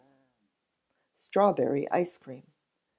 Strawberry 1.13 1.87
Ice 1.91 2.17
Cream. 2.17 2.47